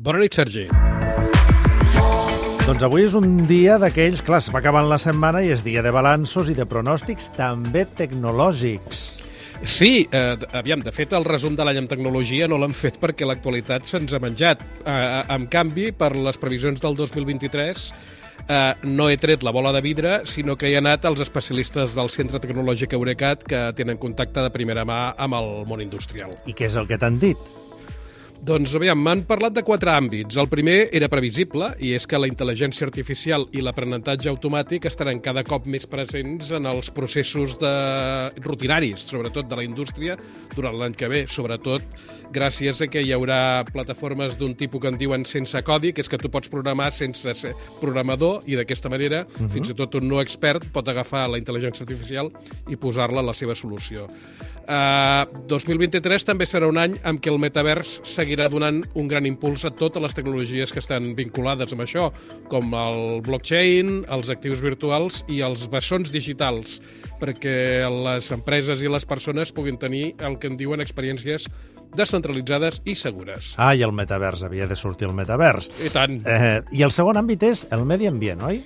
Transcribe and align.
Bona 0.00 0.16
nit, 0.22 0.32
Sergi. 0.32 0.62
Doncs 2.64 2.84
avui 2.86 3.02
és 3.04 3.12
un 3.18 3.42
dia 3.44 3.74
d'aquells, 3.82 4.22
clar, 4.24 4.38
va 4.54 4.62
acabant 4.62 4.86
la 4.88 4.96
setmana 5.02 5.42
i 5.44 5.50
és 5.52 5.60
dia 5.60 5.82
de 5.84 5.92
balanços 5.92 6.48
i 6.48 6.54
de 6.56 6.64
pronòstics 6.64 7.28
també 7.36 7.82
tecnològics. 7.98 9.02
Sí, 9.60 10.08
eh, 10.08 10.38
aviam, 10.56 10.80
de 10.80 10.94
fet, 10.96 11.12
el 11.12 11.28
resum 11.28 11.52
de 11.52 11.68
l'any 11.68 11.82
en 11.82 11.90
tecnologia 11.92 12.48
no 12.48 12.56
l'han 12.56 12.72
fet 12.72 12.96
perquè 12.96 13.28
l'actualitat 13.28 13.92
se'ns 13.92 14.16
ha 14.16 14.24
menjat. 14.24 14.64
Eh, 14.86 15.20
en 15.36 15.46
canvi, 15.52 15.90
per 15.92 16.14
les 16.16 16.40
previsions 16.40 16.80
del 16.80 16.96
2023, 16.96 17.92
eh, 18.48 18.74
no 18.88 19.10
he 19.10 19.20
tret 19.20 19.44
la 19.44 19.52
bola 19.52 19.76
de 19.76 19.84
vidre, 19.84 20.22
sinó 20.24 20.56
que 20.56 20.72
he 20.72 20.78
anat 20.80 21.04
als 21.04 21.20
especialistes 21.20 21.92
del 21.92 22.08
Centre 22.08 22.40
Tecnològic 22.40 22.96
Eurecat 22.96 23.44
que 23.44 23.66
tenen 23.76 24.00
contacte 24.00 24.40
de 24.40 24.56
primera 24.56 24.88
mà 24.88 25.10
amb 25.18 25.36
el 25.36 25.58
món 25.68 25.84
industrial. 25.84 26.32
I 26.46 26.56
què 26.56 26.72
és 26.72 26.80
el 26.80 26.88
que 26.88 26.96
t'han 26.96 27.20
dit? 27.20 27.50
Doncs, 28.40 28.72
aviam, 28.72 28.96
m'han 29.04 29.20
parlat 29.28 29.52
de 29.52 29.60
quatre 29.60 29.92
àmbits. 29.92 30.38
El 30.40 30.46
primer 30.48 30.86
era 30.96 31.10
previsible, 31.12 31.74
i 31.84 31.90
és 31.92 32.06
que 32.08 32.16
la 32.16 32.28
intel·ligència 32.30 32.86
artificial 32.86 33.44
i 33.52 33.60
l'aprenentatge 33.60 34.30
automàtic 34.32 34.86
estaran 34.88 35.20
cada 35.20 35.42
cop 35.44 35.66
més 35.68 35.84
presents 35.84 36.48
en 36.56 36.64
els 36.70 36.88
processos 36.96 37.58
de... 37.60 37.72
rutinaris, 38.40 39.04
sobretot 39.12 39.50
de 39.50 39.58
la 39.60 39.66
indústria, 39.66 40.16
durant 40.54 40.78
l'any 40.80 40.96
que 40.96 41.10
ve, 41.12 41.26
sobretot 41.28 41.84
gràcies 42.32 42.80
a 42.80 42.88
que 42.88 43.02
hi 43.04 43.12
haurà 43.12 43.66
plataformes 43.68 44.38
d'un 44.40 44.54
tipus 44.56 44.80
que 44.80 44.88
en 44.94 44.96
diuen 44.96 45.26
sense 45.28 45.60
codi, 45.66 45.92
que 45.92 46.00
és 46.00 46.08
que 46.08 46.18
tu 46.18 46.32
pots 46.32 46.48
programar 46.48 46.94
sense 46.96 47.34
ser 47.36 47.52
programador, 47.82 48.40
i 48.48 48.56
d'aquesta 48.56 48.88
manera, 48.88 49.26
uh 49.26 49.36
-huh. 49.36 49.50
fins 49.52 49.68
i 49.68 49.74
tot 49.74 50.00
un 50.00 50.08
no 50.08 50.20
expert 50.22 50.64
pot 50.72 50.88
agafar 50.88 51.28
la 51.28 51.36
intel·ligència 51.36 51.82
artificial 51.82 52.32
i 52.70 52.76
posar-la 52.76 53.20
a 53.20 53.28
la 53.28 53.34
seva 53.34 53.54
solució. 53.54 54.08
Uh, 54.70 55.26
2023 55.50 56.22
també 56.24 56.46
serà 56.46 56.68
un 56.70 56.78
any 56.78 56.92
en 57.02 57.16
què 57.18 57.32
el 57.32 57.40
metavers 57.42 57.96
seguirà 58.06 58.29
donant 58.50 58.84
un 58.94 59.08
gran 59.08 59.26
impuls 59.26 59.64
a 59.64 59.72
totes 59.74 60.02
les 60.02 60.14
tecnologies 60.14 60.72
que 60.72 60.78
estan 60.82 61.14
vinculades 61.18 61.72
amb 61.74 61.82
això, 61.82 62.10
com 62.52 62.74
el 62.76 63.20
blockchain, 63.26 64.04
els 64.08 64.30
actius 64.30 64.62
virtuals 64.62 65.24
i 65.28 65.40
els 65.46 65.66
bessons 65.72 66.12
digitals, 66.12 66.78
perquè 67.20 67.88
les 67.90 68.30
empreses 68.30 68.82
i 68.82 68.90
les 68.92 69.06
persones 69.08 69.52
puguin 69.52 69.78
tenir 69.78 70.14
el 70.18 70.38
que 70.38 70.50
en 70.50 70.56
diuen 70.60 70.80
experiències 70.80 71.48
descentralitzades 71.96 72.82
i 72.86 72.94
segures. 72.94 73.54
Ah, 73.58 73.74
i 73.74 73.82
el 73.82 73.92
metavers, 73.92 74.44
havia 74.46 74.68
de 74.70 74.76
sortir 74.78 75.08
el 75.08 75.16
metavers. 75.16 75.70
I 75.82 75.90
tant. 75.90 76.20
Eh, 76.22 76.60
I 76.70 76.84
el 76.86 76.94
segon 76.94 77.18
àmbit 77.18 77.48
és 77.50 77.66
el 77.74 77.82
medi 77.88 78.06
ambient, 78.10 78.44
oi? 78.46 78.62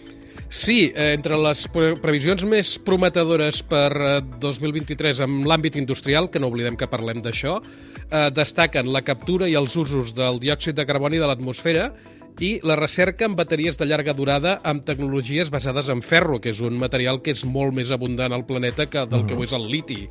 Sí, 0.54 0.92
eh, 0.94 1.16
entre 1.16 1.34
les 1.34 1.64
pre 1.66 1.96
previsions 1.98 2.44
més 2.46 2.76
prometedores 2.86 3.56
per 3.66 3.88
eh, 3.90 4.10
2023 4.38 5.24
en 5.26 5.40
l'àmbit 5.50 5.74
industrial, 5.80 6.28
que 6.30 6.38
no 6.38 6.46
oblidem 6.46 6.76
que 6.78 6.86
parlem 6.86 7.24
d'això, 7.24 7.56
eh, 7.58 8.28
destaquen 8.30 8.92
la 8.94 9.02
captura 9.02 9.48
i 9.50 9.56
els 9.58 9.74
usos 9.74 10.14
del 10.14 10.38
diòxid 10.38 10.78
de 10.78 10.86
carboni 10.86 11.18
de 11.18 11.26
l'atmosfera 11.26 11.88
i 12.38 12.52
la 12.62 12.78
recerca 12.78 13.26
en 13.26 13.34
bateries 13.34 13.82
de 13.82 13.90
llarga 13.90 14.14
durada 14.14 14.60
amb 14.62 14.86
tecnologies 14.86 15.50
basades 15.50 15.90
en 15.90 16.06
ferro, 16.06 16.38
que 16.38 16.54
és 16.54 16.62
un 16.62 16.78
material 16.78 17.18
que 17.18 17.34
és 17.34 17.42
molt 17.42 17.74
més 17.74 17.90
abundant 17.90 18.30
al 18.30 18.46
planeta 18.46 18.86
que 18.86 19.08
del 19.10 19.26
que 19.26 19.34
ho 19.34 19.42
és 19.42 19.58
el 19.58 19.66
liti. 19.66 20.04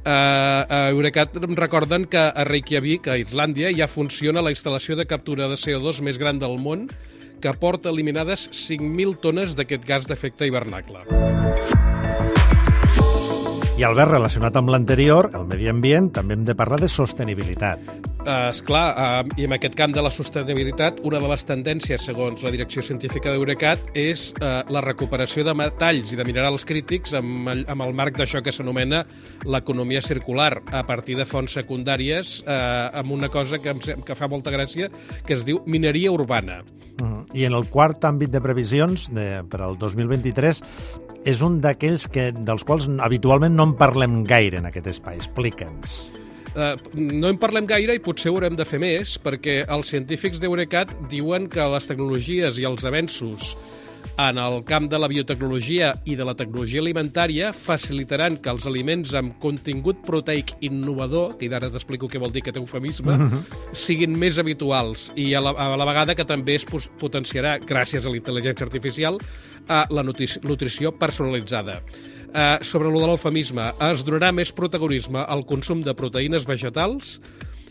Uh, 0.00 0.64
a 0.70 0.80
Eurecat 0.94 1.34
recorden 1.58 2.06
que 2.08 2.30
a 2.30 2.44
Reykjavik, 2.46 3.10
a 3.10 3.18
Islàndia, 3.18 3.74
ja 3.76 3.90
funciona 3.90 4.42
la 4.42 4.54
instal·lació 4.54 4.94
de 4.96 5.10
captura 5.10 5.50
de 5.50 5.58
CO2 5.58 6.00
més 6.06 6.18
gran 6.18 6.38
del 6.38 6.58
món 6.62 6.86
que 7.40 7.52
porta 7.58 7.90
eliminades 7.90 8.48
5.000 8.52 9.20
tones 9.24 9.56
d'aquest 9.58 9.88
gas 9.88 10.10
d'efecte 10.10 10.46
hivernacle. 10.46 11.04
I 13.80 13.84
Albert, 13.88 14.10
relacionat 14.12 14.52
amb 14.60 14.68
l'anterior, 14.68 15.30
el 15.32 15.46
medi 15.48 15.64
ambient, 15.70 16.10
també 16.12 16.34
hem 16.36 16.42
de 16.44 16.52
parlar 16.52 16.76
de 16.82 16.88
sostenibilitat. 16.92 17.80
Uh, 18.20 18.50
esclar, 18.50 18.82
uh, 18.92 19.30
i 19.40 19.46
en 19.46 19.54
aquest 19.56 19.72
camp 19.78 19.94
de 19.96 20.02
la 20.04 20.10
sostenibilitat, 20.12 20.98
una 21.08 21.16
de 21.22 21.30
les 21.30 21.46
tendències, 21.48 22.04
segons 22.04 22.42
la 22.44 22.52
direcció 22.52 22.84
científica 22.84 23.32
d'Eurecat, 23.32 23.86
és 23.96 24.26
uh, 24.34 24.58
la 24.68 24.82
recuperació 24.84 25.46
de 25.48 25.54
metalls 25.56 26.12
i 26.12 26.18
de 26.20 26.26
minerals 26.28 26.68
crítics 26.68 27.16
amb 27.16 27.48
el, 27.54 27.62
amb 27.72 27.86
el 27.86 27.96
marc 27.96 28.20
d'això 28.20 28.42
que 28.44 28.52
s'anomena 28.52 29.06
l'economia 29.48 30.04
circular, 30.04 30.58
a 30.76 30.84
partir 30.84 31.16
de 31.16 31.24
fonts 31.24 31.56
secundàries, 31.56 32.42
amb 32.44 33.16
una 33.16 33.32
cosa 33.32 33.56
que, 33.64 33.72
em, 33.72 34.04
que 34.04 34.18
fa 34.18 34.28
molta 34.28 34.52
gràcia, 34.52 34.92
que 35.24 35.38
es 35.38 35.48
diu 35.48 35.64
mineria 35.64 36.12
urbana. 36.12 36.60
I 37.36 37.46
en 37.46 37.54
el 37.54 37.68
quart 37.70 38.04
àmbit 38.08 38.32
de 38.32 38.42
previsions 38.42 39.08
de, 39.14 39.42
per 39.50 39.62
al 39.62 39.76
2023 39.78 40.62
és 41.30 41.42
un 41.44 41.60
d'aquells 41.60 42.06
que 42.10 42.30
dels 42.32 42.64
quals 42.64 42.88
habitualment 43.04 43.54
no 43.56 43.68
en 43.68 43.76
parlem 43.78 44.22
gaire 44.28 44.60
en 44.60 44.70
aquest 44.70 44.88
espai. 44.94 45.20
Explica'ns. 45.20 46.00
Uh, 46.50 46.74
no 46.98 47.28
en 47.30 47.38
parlem 47.38 47.68
gaire 47.70 47.94
i 47.94 48.02
potser 48.02 48.32
haurem 48.32 48.56
de 48.58 48.66
fer 48.66 48.80
més, 48.82 49.14
perquè 49.22 49.60
els 49.70 49.92
científics 49.92 50.40
d'Eurecat 50.42 50.90
diuen 51.12 51.46
que 51.50 51.66
les 51.74 51.86
tecnologies 51.86 52.58
i 52.58 52.66
els 52.66 52.86
avenços 52.88 53.52
en 54.28 54.38
el 54.38 54.62
camp 54.68 54.88
de 54.90 54.98
la 55.00 55.08
biotecnologia 55.08 55.94
i 56.04 56.14
de 56.18 56.24
la 56.26 56.34
tecnologia 56.36 56.82
alimentària 56.82 57.54
facilitaran 57.56 58.36
que 58.42 58.52
els 58.52 58.66
aliments 58.68 59.14
amb 59.16 59.38
contingut 59.40 60.02
proteic 60.04 60.52
innovador, 60.66 61.36
que 61.40 61.48
ara 61.54 61.70
t'explico 61.72 62.08
què 62.10 62.20
vol 62.20 62.32
dir 62.34 62.42
aquest 62.44 62.58
eufemisme, 62.60 63.14
uh 63.14 63.30
-huh. 63.32 63.42
siguin 63.72 64.18
més 64.18 64.38
habituals 64.38 65.10
i 65.16 65.32
a 65.34 65.40
la, 65.40 65.50
a 65.50 65.76
la 65.76 65.86
vegada 65.86 66.14
que 66.14 66.24
també 66.24 66.54
es 66.54 66.66
potenciarà, 66.66 67.58
gràcies 67.58 68.06
a 68.06 68.10
la 68.10 68.16
intel·ligència 68.16 68.64
artificial, 68.64 69.18
a 69.68 69.86
la 69.90 70.02
nutrició 70.02 70.92
personalitzada. 70.92 71.82
Uh, 72.30 72.62
sobre 72.62 72.88
el 72.88 72.94
de 72.94 73.06
l'eufemisme, 73.06 73.72
es 73.90 74.04
donarà 74.04 74.32
més 74.32 74.52
protagonisme 74.52 75.18
al 75.18 75.44
consum 75.44 75.82
de 75.82 75.94
proteïnes 75.94 76.46
vegetals 76.46 77.20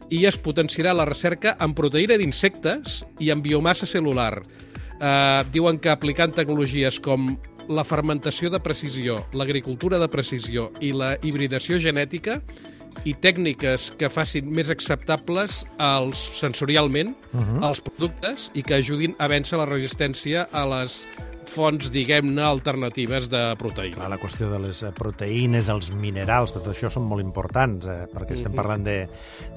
i 0.09 0.25
es 0.25 0.37
potenciarà 0.37 0.93
la 0.93 1.05
recerca 1.05 1.55
en 1.59 1.73
proteïna 1.73 2.17
d'insectes 2.17 3.05
i 3.19 3.29
en 3.29 3.41
biomassa 3.41 3.85
celular, 3.85 4.43
eh, 4.99 5.43
diuen 5.53 5.79
que 5.79 5.91
aplicant 5.91 6.35
tecnologies 6.35 6.99
com 6.99 7.33
la 7.69 7.85
fermentació 7.85 8.49
de 8.49 8.59
precisió, 8.59 9.19
l'agricultura 9.33 9.99
de 10.01 10.09
precisió 10.09 10.69
i 10.81 10.91
la 10.91 11.15
hibridació 11.21 11.77
genètica 11.79 12.39
i 13.05 13.13
tècniques 13.13 13.91
que 13.99 14.09
facin 14.09 14.49
més 14.51 14.71
acceptables 14.73 15.61
els, 15.77 16.17
sensorialment 16.39 17.13
uh 17.31 17.39
-huh. 17.39 17.67
els 17.69 17.81
productes 17.81 18.51
i 18.55 18.63
que 18.63 18.75
ajudin 18.75 19.15
a 19.19 19.27
vèncer 19.27 19.57
la 19.57 19.69
resistència 19.69 20.47
a 20.51 20.65
les 20.65 21.07
fonts, 21.49 21.89
diguem-ne, 21.93 22.41
alternatives 22.45 23.29
de 23.31 23.41
proteïna. 23.59 23.97
Clar, 23.97 24.09
la 24.13 24.19
qüestió 24.21 24.49
de 24.51 24.59
les 24.63 24.81
eh, 24.85 24.91
proteïnes, 24.95 25.69
els 25.73 25.91
minerals, 25.97 26.53
tot 26.55 26.67
això 26.69 26.91
són 26.93 27.07
molt 27.09 27.23
importants, 27.23 27.87
eh, 27.89 28.05
perquè 28.13 28.37
estem 28.37 28.55
parlant 28.55 28.85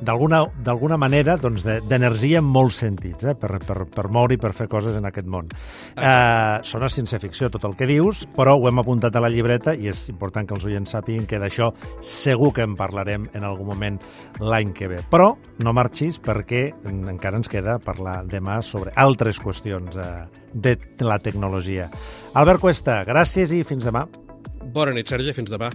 d'alguna 0.03 0.99
manera 1.01 1.37
doncs, 1.41 1.67
d'energia 1.89 2.41
en 2.43 2.49
molts 2.49 2.81
sentits, 2.83 3.29
eh, 3.29 3.37
per, 3.39 3.61
per, 3.67 3.85
per 3.93 4.09
moure 4.13 4.37
i 4.37 4.41
per 4.41 4.53
fer 4.57 4.69
coses 4.73 4.97
en 4.99 5.07
aquest 5.09 5.29
món. 5.31 5.53
Eh, 5.97 6.57
sona 6.69 6.91
ciència-ficció 6.93 7.51
tot 7.53 7.69
el 7.69 7.77
que 7.79 7.89
dius, 7.91 8.25
però 8.37 8.57
ho 8.57 8.69
hem 8.71 8.83
apuntat 8.83 9.17
a 9.17 9.23
la 9.23 9.31
llibreta 9.33 9.77
i 9.77 9.91
és 9.93 10.07
important 10.13 10.49
que 10.49 10.57
els 10.59 10.67
oients 10.69 10.97
sàpiguen 10.97 11.29
que 11.29 11.41
d'això 11.43 11.73
segur 12.01 12.53
que 12.57 12.67
en 12.67 12.77
parlarem 12.79 13.29
en 13.37 13.47
algun 13.47 13.73
moment 13.73 14.01
l'any 14.41 14.73
que 14.77 14.91
ve. 14.91 15.03
Però 15.13 15.35
no 15.63 15.77
marxis 15.77 16.19
perquè 16.23 16.71
encara 16.89 17.39
ens 17.41 17.51
queda 17.53 17.79
parlar 17.83 18.23
demà 18.27 18.61
sobre 18.67 18.95
altres 18.97 19.41
qüestions 19.43 19.99
eh, 19.99 20.42
de 20.53 20.77
la 21.01 21.19
tecnologia. 21.19 21.91
Albert 22.35 22.61
Cuesta, 22.61 23.03
gràcies 23.09 23.53
i 23.53 23.65
fins 23.65 23.85
demà. 23.89 24.07
Bona 24.73 24.95
nit, 24.97 25.09
Sergi, 25.09 25.35
fins 25.37 25.53
demà. 25.53 25.73